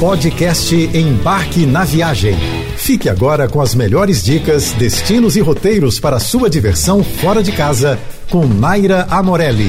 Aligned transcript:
Podcast 0.00 0.74
Embarque 0.74 1.64
na 1.64 1.84
Viagem. 1.84 2.34
Fique 2.76 3.08
agora 3.08 3.48
com 3.48 3.60
as 3.60 3.76
melhores 3.76 4.24
dicas, 4.24 4.72
destinos 4.72 5.36
e 5.36 5.40
roteiros 5.40 6.00
para 6.00 6.18
sua 6.18 6.50
diversão 6.50 7.02
fora 7.04 7.42
de 7.42 7.52
casa 7.52 7.98
com 8.28 8.44
Naira 8.44 9.06
Amorelli. 9.08 9.68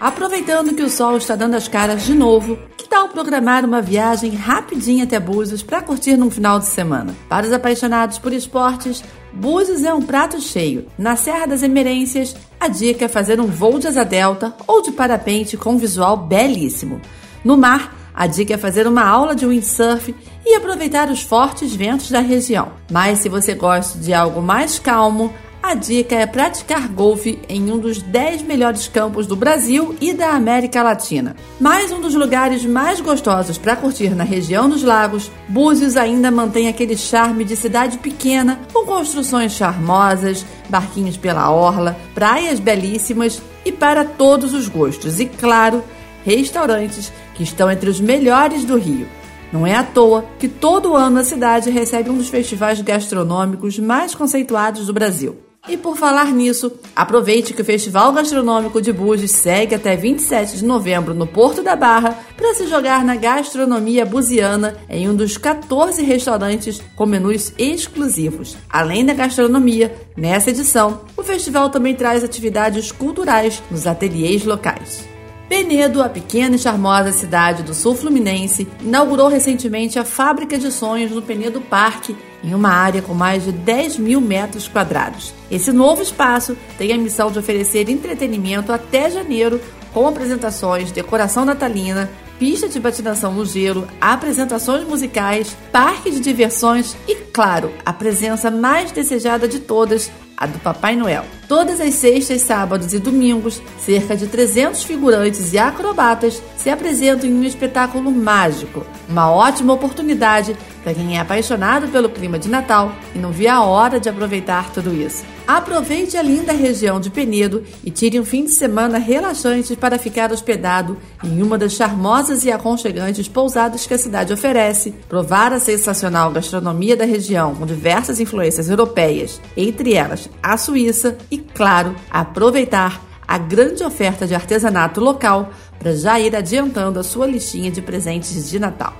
Aproveitando 0.00 0.74
que 0.74 0.82
o 0.82 0.88
sol 0.88 1.18
está 1.18 1.36
dando 1.36 1.54
as 1.54 1.68
caras 1.68 2.06
de 2.06 2.14
novo, 2.14 2.58
que 2.78 2.88
tal 2.88 3.10
programar 3.10 3.64
uma 3.64 3.82
viagem 3.82 4.34
rapidinha 4.34 5.04
até 5.04 5.20
Búzios 5.20 5.62
para 5.62 5.82
curtir 5.82 6.16
num 6.16 6.30
final 6.30 6.58
de 6.58 6.66
semana? 6.66 7.14
Para 7.28 7.46
os 7.46 7.52
apaixonados 7.52 8.18
por 8.18 8.32
esportes, 8.32 9.04
Búzios 9.34 9.84
é 9.84 9.92
um 9.92 10.02
prato 10.02 10.40
cheio. 10.40 10.86
Na 10.98 11.14
Serra 11.14 11.46
das 11.46 11.62
Emerências, 11.62 12.34
a 12.58 12.68
dica 12.68 13.04
é 13.04 13.08
fazer 13.08 13.38
um 13.38 13.46
voo 13.46 13.78
de 13.78 13.86
asa 13.86 14.04
delta 14.04 14.54
ou 14.66 14.80
de 14.80 14.92
parapente 14.92 15.58
com 15.58 15.76
visual 15.76 16.16
belíssimo. 16.16 17.00
No 17.44 17.56
mar, 17.56 18.05
a 18.16 18.26
dica 18.26 18.54
é 18.54 18.56
fazer 18.56 18.86
uma 18.86 19.04
aula 19.04 19.36
de 19.36 19.44
windsurf 19.44 20.14
e 20.44 20.54
aproveitar 20.56 21.10
os 21.10 21.20
fortes 21.20 21.74
ventos 21.74 22.10
da 22.10 22.20
região. 22.20 22.72
Mas 22.90 23.18
se 23.18 23.28
você 23.28 23.54
gosta 23.54 23.98
de 23.98 24.14
algo 24.14 24.40
mais 24.40 24.78
calmo, 24.78 25.30
a 25.62 25.74
dica 25.74 26.14
é 26.14 26.24
praticar 26.26 26.88
golfe 26.88 27.40
em 27.48 27.70
um 27.72 27.78
dos 27.78 28.00
10 28.00 28.42
melhores 28.42 28.86
campos 28.88 29.26
do 29.26 29.34
Brasil 29.34 29.96
e 30.00 30.14
da 30.14 30.30
América 30.30 30.82
Latina. 30.82 31.36
Mais 31.60 31.90
um 31.92 32.00
dos 32.00 32.14
lugares 32.14 32.64
mais 32.64 33.00
gostosos 33.00 33.58
para 33.58 33.76
curtir 33.76 34.14
na 34.14 34.24
região 34.24 34.68
dos 34.68 34.82
lagos, 34.82 35.30
Búzios 35.48 35.96
ainda 35.96 36.30
mantém 36.30 36.68
aquele 36.68 36.96
charme 36.96 37.44
de 37.44 37.56
cidade 37.56 37.98
pequena, 37.98 38.60
com 38.72 38.86
construções 38.86 39.52
charmosas, 39.52 40.46
barquinhos 40.70 41.16
pela 41.16 41.50
orla, 41.50 41.98
praias 42.14 42.60
belíssimas 42.60 43.42
e 43.64 43.72
para 43.72 44.04
todos 44.04 44.54
os 44.54 44.68
gostos. 44.68 45.18
E 45.18 45.26
claro, 45.26 45.82
restaurantes 46.26 47.12
que 47.34 47.44
estão 47.44 47.70
entre 47.70 47.88
os 47.88 48.00
melhores 48.00 48.64
do 48.64 48.76
Rio. 48.76 49.06
Não 49.52 49.64
é 49.64 49.76
à 49.76 49.84
toa 49.84 50.24
que 50.40 50.48
todo 50.48 50.96
ano 50.96 51.20
a 51.20 51.24
cidade 51.24 51.70
recebe 51.70 52.10
um 52.10 52.18
dos 52.18 52.28
festivais 52.28 52.80
gastronômicos 52.80 53.78
mais 53.78 54.12
conceituados 54.12 54.86
do 54.86 54.92
Brasil. 54.92 55.36
E 55.68 55.76
por 55.76 55.96
falar 55.96 56.32
nisso, 56.32 56.72
aproveite 56.94 57.52
que 57.52 57.62
o 57.62 57.64
Festival 57.64 58.12
Gastronômico 58.12 58.80
de 58.80 58.92
Búzios 58.92 59.32
segue 59.32 59.74
até 59.74 59.96
27 59.96 60.58
de 60.58 60.64
novembro 60.64 61.12
no 61.12 61.26
Porto 61.26 61.60
da 61.62 61.74
Barra 61.74 62.16
para 62.36 62.54
se 62.54 62.68
jogar 62.68 63.04
na 63.04 63.16
gastronomia 63.16 64.06
buziana 64.06 64.76
em 64.88 65.08
um 65.08 65.14
dos 65.14 65.36
14 65.36 66.04
restaurantes 66.04 66.80
com 66.94 67.04
menus 67.04 67.52
exclusivos. 67.58 68.56
Além 68.68 69.04
da 69.04 69.14
gastronomia, 69.14 69.92
nessa 70.16 70.50
edição, 70.50 71.00
o 71.16 71.22
festival 71.24 71.68
também 71.68 71.96
traz 71.96 72.22
atividades 72.22 72.92
culturais 72.92 73.60
nos 73.68 73.88
ateliês 73.88 74.44
locais. 74.44 75.15
Penedo, 75.48 76.02
a 76.02 76.08
pequena 76.08 76.56
e 76.56 76.58
charmosa 76.58 77.12
cidade 77.12 77.62
do 77.62 77.72
sul 77.72 77.94
fluminense, 77.94 78.66
inaugurou 78.80 79.28
recentemente 79.28 79.96
a 79.96 80.04
Fábrica 80.04 80.58
de 80.58 80.72
Sonhos 80.72 81.12
no 81.12 81.22
Penedo 81.22 81.60
Parque, 81.60 82.16
em 82.42 82.52
uma 82.52 82.70
área 82.70 83.00
com 83.00 83.14
mais 83.14 83.44
de 83.44 83.52
10 83.52 83.98
mil 83.98 84.20
metros 84.20 84.66
quadrados. 84.66 85.32
Esse 85.48 85.70
novo 85.70 86.02
espaço 86.02 86.56
tem 86.76 86.92
a 86.92 86.98
missão 86.98 87.30
de 87.30 87.38
oferecer 87.38 87.88
entretenimento 87.88 88.72
até 88.72 89.08
janeiro, 89.08 89.60
com 89.94 90.08
apresentações, 90.08 90.90
decoração 90.90 91.44
natalina, 91.44 92.10
pista 92.40 92.68
de 92.68 92.80
patinação 92.80 93.32
no 93.32 93.46
gelo, 93.46 93.86
apresentações 94.00 94.86
musicais, 94.86 95.56
parque 95.70 96.10
de 96.10 96.20
diversões 96.20 96.96
e, 97.06 97.14
claro, 97.14 97.72
a 97.84 97.92
presença 97.92 98.50
mais 98.50 98.90
desejada 98.90 99.46
de 99.46 99.60
todas, 99.60 100.10
a 100.36 100.46
do 100.46 100.58
Papai 100.58 100.96
Noel. 100.96 101.24
Todas 101.48 101.80
as 101.80 101.94
sextas, 101.94 102.42
sábados 102.42 102.92
e 102.92 102.98
domingos, 102.98 103.62
cerca 103.78 104.16
de 104.16 104.26
300 104.26 104.84
figurantes 104.84 105.52
e 105.52 105.58
acrobatas 105.58 106.42
se 106.56 106.68
apresentam 106.68 107.28
em 107.28 107.34
um 107.34 107.44
espetáculo 107.44 108.10
mágico. 108.10 108.84
Uma 109.08 109.30
ótima 109.30 109.72
oportunidade 109.72 110.56
para 110.86 110.94
quem 110.94 111.16
é 111.16 111.20
apaixonado 111.20 111.88
pelo 111.88 112.08
clima 112.08 112.38
de 112.38 112.48
Natal 112.48 112.92
e 113.12 113.18
não 113.18 113.32
vê 113.32 113.48
a 113.48 113.60
hora 113.60 113.98
de 113.98 114.08
aproveitar 114.08 114.70
tudo 114.70 114.94
isso. 114.94 115.24
Aproveite 115.44 116.16
a 116.16 116.22
linda 116.22 116.52
região 116.52 117.00
de 117.00 117.10
Penedo 117.10 117.64
e 117.82 117.90
tire 117.90 118.20
um 118.20 118.24
fim 118.24 118.44
de 118.44 118.52
semana 118.52 118.96
relaxante 118.96 119.74
para 119.74 119.98
ficar 119.98 120.30
hospedado 120.30 120.96
em 121.24 121.42
uma 121.42 121.58
das 121.58 121.72
charmosas 121.72 122.44
e 122.44 122.52
aconchegantes 122.52 123.26
pousadas 123.26 123.84
que 123.84 123.94
a 123.94 123.98
cidade 123.98 124.32
oferece, 124.32 124.94
provar 125.08 125.52
a 125.52 125.58
sensacional 125.58 126.30
gastronomia 126.30 126.96
da 126.96 127.04
região 127.04 127.52
com 127.56 127.66
diversas 127.66 128.20
influências 128.20 128.70
europeias, 128.70 129.40
entre 129.56 129.92
elas 129.92 130.30
a 130.40 130.56
Suíça 130.56 131.18
e, 131.28 131.36
claro, 131.36 131.96
aproveitar 132.08 133.02
a 133.26 133.38
grande 133.38 133.82
oferta 133.82 134.24
de 134.24 134.36
artesanato 134.36 135.00
local 135.00 135.50
para 135.80 135.96
já 135.96 136.20
ir 136.20 136.36
adiantando 136.36 137.00
a 137.00 137.02
sua 137.02 137.26
listinha 137.26 137.72
de 137.72 137.82
presentes 137.82 138.48
de 138.48 138.60
Natal. 138.60 138.94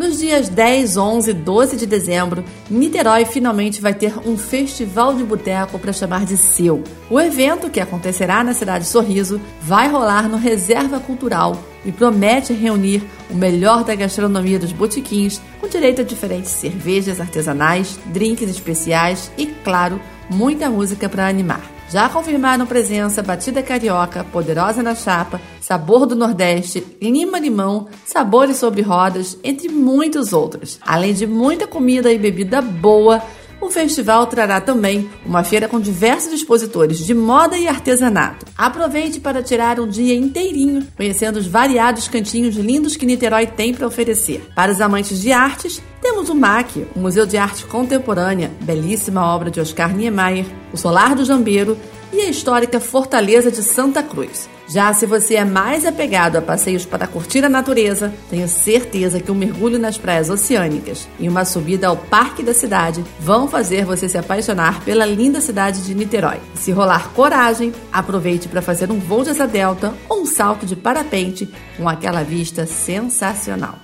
Nos 0.00 0.18
dias 0.18 0.48
10, 0.48 0.96
11 0.96 1.30
e 1.30 1.34
12 1.34 1.76
de 1.76 1.84
dezembro, 1.84 2.42
Niterói 2.70 3.26
finalmente 3.26 3.82
vai 3.82 3.92
ter 3.92 4.14
um 4.26 4.34
festival 4.34 5.14
de 5.14 5.22
boteco 5.22 5.78
para 5.78 5.92
chamar 5.92 6.24
de 6.24 6.38
seu. 6.38 6.82
O 7.10 7.20
evento, 7.20 7.68
que 7.68 7.80
acontecerá 7.80 8.42
na 8.42 8.54
cidade 8.54 8.86
Sorriso, 8.86 9.38
vai 9.60 9.90
rolar 9.90 10.26
no 10.26 10.38
Reserva 10.38 10.98
Cultural 10.98 11.54
e 11.84 11.92
promete 11.92 12.54
reunir 12.54 13.02
o 13.28 13.34
melhor 13.34 13.84
da 13.84 13.94
gastronomia 13.94 14.58
dos 14.58 14.72
botiquins, 14.72 15.38
com 15.60 15.68
direito 15.68 16.00
a 16.00 16.04
diferentes 16.04 16.52
cervejas 16.52 17.20
artesanais, 17.20 18.00
drinks 18.06 18.48
especiais 18.48 19.30
e, 19.36 19.44
claro, 19.44 20.00
muita 20.30 20.70
música 20.70 21.10
para 21.10 21.28
animar. 21.28 21.79
Já 21.90 22.08
confirmaram 22.08 22.66
presença 22.66 23.20
Batida 23.20 23.64
Carioca, 23.64 24.22
Poderosa 24.22 24.80
na 24.80 24.94
Chapa, 24.94 25.40
Sabor 25.60 26.06
do 26.06 26.14
Nordeste, 26.14 26.86
Lima 27.02 27.40
Limão, 27.40 27.88
Sabores 28.06 28.58
sobre 28.58 28.80
Rodas, 28.80 29.36
entre 29.42 29.68
muitos 29.68 30.32
outros. 30.32 30.78
Além 30.82 31.12
de 31.12 31.26
muita 31.26 31.66
comida 31.66 32.12
e 32.12 32.18
bebida 32.18 32.62
boa, 32.62 33.20
o 33.60 33.68
festival 33.68 34.26
trará 34.28 34.60
também 34.60 35.10
uma 35.26 35.42
feira 35.42 35.68
com 35.68 35.80
diversos 35.80 36.32
expositores 36.32 36.98
de 36.98 37.12
moda 37.12 37.58
e 37.58 37.66
artesanato. 37.66 38.46
Aproveite 38.56 39.18
para 39.18 39.42
tirar 39.42 39.80
um 39.80 39.88
dia 39.88 40.14
inteirinho 40.14 40.86
conhecendo 40.96 41.40
os 41.40 41.46
variados 41.48 42.06
cantinhos 42.06 42.54
lindos 42.54 42.96
que 42.96 43.04
Niterói 43.04 43.48
tem 43.48 43.74
para 43.74 43.86
oferecer. 43.86 44.48
Para 44.54 44.70
os 44.70 44.80
amantes 44.80 45.20
de 45.20 45.32
artes, 45.32 45.82
temos 46.00 46.28
o 46.28 46.34
MAC, 46.34 46.86
o 46.94 46.98
Museu 46.98 47.26
de 47.26 47.36
Arte 47.36 47.64
Contemporânea, 47.66 48.50
belíssima 48.62 49.24
obra 49.24 49.50
de 49.50 49.60
Oscar 49.60 49.94
Niemeyer, 49.94 50.46
o 50.72 50.76
Solar 50.76 51.14
do 51.14 51.24
Jambeiro 51.24 51.76
e 52.12 52.20
a 52.20 52.28
histórica 52.28 52.80
Fortaleza 52.80 53.50
de 53.50 53.62
Santa 53.62 54.02
Cruz. 54.02 54.48
Já 54.66 54.92
se 54.92 55.04
você 55.04 55.34
é 55.34 55.44
mais 55.44 55.84
apegado 55.84 56.36
a 56.36 56.42
passeios 56.42 56.84
para 56.86 57.06
curtir 57.06 57.44
a 57.44 57.48
natureza, 57.48 58.12
tenho 58.28 58.48
certeza 58.48 59.18
que 59.18 59.30
um 59.30 59.34
mergulho 59.34 59.80
nas 59.80 59.98
praias 59.98 60.30
oceânicas 60.30 61.08
e 61.18 61.28
uma 61.28 61.44
subida 61.44 61.88
ao 61.88 61.96
Parque 61.96 62.42
da 62.42 62.54
Cidade 62.54 63.04
vão 63.18 63.48
fazer 63.48 63.84
você 63.84 64.08
se 64.08 64.16
apaixonar 64.16 64.80
pela 64.84 65.04
linda 65.04 65.40
cidade 65.40 65.82
de 65.82 65.94
Niterói. 65.94 66.38
Se 66.54 66.70
rolar 66.70 67.10
coragem, 67.14 67.72
aproveite 67.92 68.48
para 68.48 68.62
fazer 68.62 68.92
um 68.92 69.00
voo 69.00 69.24
de 69.24 69.30
asa 69.30 69.46
delta 69.46 69.92
ou 70.08 70.22
um 70.22 70.26
salto 70.26 70.64
de 70.64 70.76
parapente 70.76 71.48
com 71.76 71.88
aquela 71.88 72.22
vista 72.22 72.64
sensacional. 72.64 73.76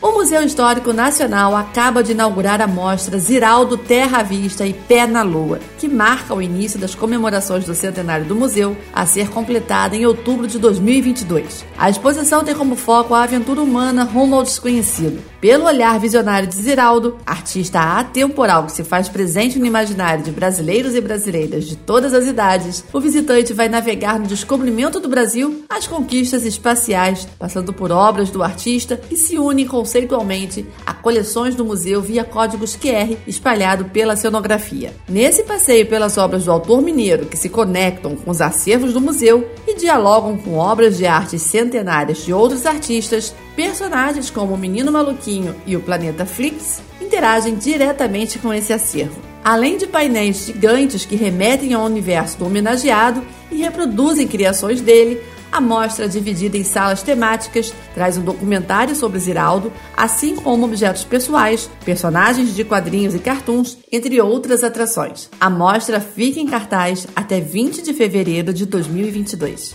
O 0.00 0.12
Museu 0.12 0.44
Histórico 0.44 0.92
Nacional 0.92 1.56
acaba 1.56 2.04
de 2.04 2.12
inaugurar 2.12 2.62
a 2.62 2.68
mostra 2.68 3.18
Ziraldo 3.18 3.76
Terra 3.76 4.18
à 4.18 4.22
Vista 4.22 4.64
e 4.64 4.72
Pé 4.72 5.08
na 5.08 5.22
Lua, 5.22 5.58
que 5.76 5.88
marca 5.88 6.32
o 6.32 6.40
início 6.40 6.78
das 6.78 6.94
comemorações 6.94 7.64
do 7.64 7.74
centenário 7.74 8.24
do 8.24 8.36
museu, 8.36 8.76
a 8.92 9.04
ser 9.04 9.28
completada 9.28 9.96
em 9.96 10.06
outubro 10.06 10.46
de 10.46 10.56
2022. 10.56 11.64
A 11.76 11.90
exposição 11.90 12.44
tem 12.44 12.54
como 12.54 12.76
foco 12.76 13.12
a 13.12 13.24
aventura 13.24 13.60
humana 13.60 14.04
rumo 14.04 14.36
ao 14.36 14.44
desconhecido. 14.44 15.20
Pelo 15.40 15.66
olhar 15.66 16.00
visionário 16.00 16.48
de 16.48 16.56
Ziraldo, 16.56 17.16
artista 17.24 17.78
atemporal 18.00 18.66
que 18.66 18.72
se 18.72 18.82
faz 18.82 19.08
presente 19.08 19.56
no 19.56 19.66
imaginário 19.66 20.24
de 20.24 20.32
brasileiros 20.32 20.96
e 20.96 21.00
brasileiras 21.00 21.64
de 21.64 21.76
todas 21.76 22.12
as 22.12 22.26
idades, 22.26 22.84
o 22.92 23.00
visitante 23.00 23.52
vai 23.52 23.68
navegar 23.68 24.18
no 24.18 24.26
descobrimento 24.26 24.98
do 24.98 25.08
Brasil, 25.08 25.64
as 25.68 25.86
conquistas 25.86 26.44
espaciais, 26.44 27.28
passando 27.38 27.72
por 27.72 27.92
obras 27.92 28.30
do 28.30 28.42
artista 28.42 28.96
que 28.96 29.16
se 29.16 29.38
unem 29.38 29.64
conceitualmente 29.64 30.66
a 30.84 30.92
coleções 30.92 31.54
do 31.54 31.64
museu 31.64 32.02
via 32.02 32.24
códigos 32.24 32.74
QR 32.74 33.16
espalhado 33.24 33.84
pela 33.84 34.16
cenografia. 34.16 34.92
Nesse 35.08 35.44
passeio 35.44 35.86
pelas 35.86 36.18
obras 36.18 36.46
do 36.46 36.50
autor 36.50 36.82
mineiro 36.82 37.26
que 37.26 37.36
se 37.36 37.48
conectam 37.48 38.16
com 38.16 38.32
os 38.32 38.40
acervos 38.40 38.92
do 38.92 39.00
museu 39.00 39.48
e 39.68 39.76
dialogam 39.76 40.36
com 40.36 40.56
obras 40.56 40.96
de 40.96 41.06
arte 41.06 41.38
centenárias 41.38 42.24
de 42.24 42.32
outros 42.32 42.66
artistas, 42.66 43.32
personagens 43.58 44.30
como 44.30 44.54
o 44.54 44.56
Menino 44.56 44.92
Maluquinho 44.92 45.52
e 45.66 45.76
o 45.76 45.80
Planeta 45.80 46.24
Flix 46.24 46.80
interagem 47.00 47.56
diretamente 47.56 48.38
com 48.38 48.54
esse 48.54 48.72
acervo. 48.72 49.20
Além 49.42 49.76
de 49.76 49.84
painéis 49.84 50.46
gigantes 50.46 51.04
que 51.04 51.16
remetem 51.16 51.74
ao 51.74 51.84
universo 51.84 52.38
do 52.38 52.46
homenageado 52.46 53.20
e 53.50 53.56
reproduzem 53.56 54.28
criações 54.28 54.80
dele, 54.80 55.20
a 55.50 55.60
mostra, 55.60 56.08
dividida 56.08 56.56
em 56.56 56.62
salas 56.62 57.02
temáticas, 57.02 57.74
traz 57.96 58.16
um 58.16 58.22
documentário 58.22 58.94
sobre 58.94 59.18
Ziraldo, 59.18 59.72
assim 59.96 60.36
como 60.36 60.64
objetos 60.64 61.02
pessoais, 61.02 61.68
personagens 61.84 62.54
de 62.54 62.62
quadrinhos 62.62 63.16
e 63.16 63.18
cartoons, 63.18 63.76
entre 63.90 64.20
outras 64.20 64.62
atrações. 64.62 65.28
A 65.40 65.50
mostra 65.50 66.00
fica 66.00 66.38
em 66.38 66.46
cartaz 66.46 67.08
até 67.16 67.40
20 67.40 67.82
de 67.82 67.92
fevereiro 67.92 68.52
de 68.52 68.64
2022. 68.64 69.74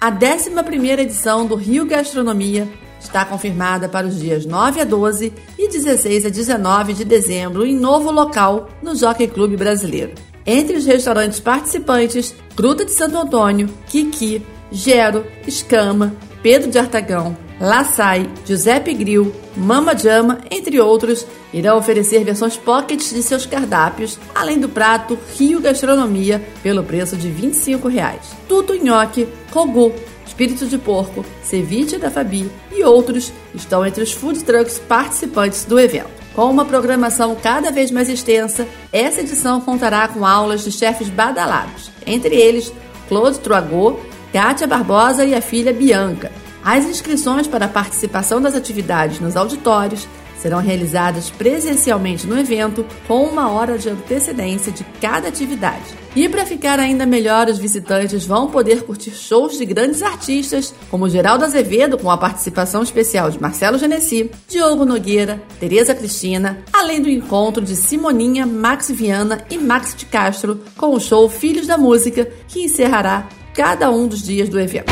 A 0.00 0.10
11ª 0.10 1.00
edição 1.00 1.44
do 1.44 1.54
Rio 1.54 1.84
Gastronomia 1.84 2.66
está 3.00 3.24
confirmada 3.24 3.88
para 3.88 4.06
os 4.06 4.18
dias 4.18 4.46
9 4.46 4.80
a 4.80 4.84
12 4.84 5.32
e 5.58 5.68
16 5.68 6.26
a 6.26 6.28
19 6.28 6.92
de 6.92 7.04
dezembro 7.04 7.66
em 7.66 7.74
novo 7.74 8.10
local 8.10 8.68
no 8.82 8.94
Jockey 8.94 9.26
Clube 9.26 9.56
Brasileiro. 9.56 10.12
Entre 10.46 10.76
os 10.76 10.86
restaurantes 10.86 11.40
participantes, 11.40 12.34
Gruta 12.54 12.84
de 12.84 12.92
Santo 12.92 13.16
Antônio, 13.16 13.68
Kiki, 13.88 14.44
Gero, 14.70 15.24
Escama, 15.46 16.14
Pedro 16.42 16.70
de 16.70 16.78
Artagão, 16.78 17.36
Laçai, 17.60 18.28
Giuseppe 18.46 18.94
Grill, 18.94 19.34
Mama 19.54 19.96
Jama, 19.96 20.38
entre 20.50 20.80
outros, 20.80 21.26
irão 21.52 21.76
oferecer 21.76 22.24
versões 22.24 22.56
pockets 22.56 23.10
de 23.12 23.22
seus 23.22 23.44
cardápios, 23.44 24.18
além 24.34 24.58
do 24.58 24.68
prato 24.68 25.18
Rio 25.36 25.60
Gastronomia, 25.60 26.42
pelo 26.62 26.82
preço 26.82 27.16
de 27.16 27.28
25 27.28 27.86
reais. 27.86 28.34
Nhoque, 28.82 29.28
Rogu, 29.52 29.92
Espírito 30.30 30.64
de 30.66 30.78
Porco, 30.78 31.24
Ceviche 31.42 31.98
da 31.98 32.08
Fabi 32.08 32.50
e 32.70 32.84
outros 32.84 33.32
estão 33.52 33.84
entre 33.84 34.02
os 34.02 34.12
food 34.12 34.42
trucks 34.44 34.78
participantes 34.78 35.64
do 35.64 35.78
evento. 35.78 36.08
Com 36.34 36.48
uma 36.48 36.64
programação 36.64 37.34
cada 37.34 37.72
vez 37.72 37.90
mais 37.90 38.08
extensa, 38.08 38.66
essa 38.92 39.20
edição 39.20 39.60
contará 39.60 40.06
com 40.06 40.24
aulas 40.24 40.62
de 40.62 40.70
chefes 40.70 41.08
badalados, 41.08 41.90
entre 42.06 42.36
eles 42.36 42.72
Claude 43.08 43.40
Troagot, 43.40 43.98
Kátia 44.32 44.68
Barbosa 44.68 45.24
e 45.24 45.34
a 45.34 45.42
filha 45.42 45.72
Bianca. 45.72 46.30
As 46.64 46.84
inscrições 46.84 47.48
para 47.48 47.64
a 47.64 47.68
participação 47.68 48.40
das 48.40 48.54
atividades 48.54 49.18
nos 49.18 49.36
auditórios 49.36 50.06
serão 50.40 50.58
realizadas 50.58 51.30
presencialmente 51.30 52.26
no 52.26 52.38
evento 52.38 52.84
com 53.06 53.24
uma 53.24 53.50
hora 53.50 53.78
de 53.78 53.88
antecedência 53.88 54.72
de 54.72 54.84
cada 55.00 55.28
atividade. 55.28 56.00
E 56.16 56.28
para 56.28 56.44
ficar 56.44 56.80
ainda 56.80 57.06
melhor, 57.06 57.48
os 57.48 57.58
visitantes 57.58 58.26
vão 58.26 58.50
poder 58.50 58.82
curtir 58.82 59.12
shows 59.12 59.56
de 59.56 59.64
grandes 59.64 60.02
artistas, 60.02 60.74
como 60.90 61.08
Geraldo 61.08 61.44
Azevedo, 61.44 61.96
com 61.96 62.10
a 62.10 62.18
participação 62.18 62.82
especial 62.82 63.30
de 63.30 63.40
Marcelo 63.40 63.78
Genesi, 63.78 64.30
Diogo 64.48 64.84
Nogueira, 64.84 65.40
Tereza 65.60 65.94
Cristina, 65.94 66.58
além 66.72 67.00
do 67.00 67.08
encontro 67.08 67.62
de 67.62 67.76
Simoninha, 67.76 68.44
Max 68.44 68.90
Viana 68.90 69.44
e 69.48 69.56
Max 69.56 69.94
de 69.96 70.06
Castro, 70.06 70.60
com 70.76 70.94
o 70.94 71.00
show 71.00 71.28
Filhos 71.28 71.66
da 71.66 71.78
Música, 71.78 72.28
que 72.48 72.64
encerrará 72.64 73.28
cada 73.54 73.90
um 73.90 74.08
dos 74.08 74.22
dias 74.22 74.48
do 74.48 74.58
evento. 74.58 74.90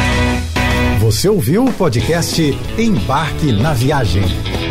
Você 1.01 1.29
ouviu 1.29 1.65
o 1.65 1.73
podcast 1.73 2.43
Embarque 2.77 3.51
na 3.51 3.73
Viagem. 3.73 4.68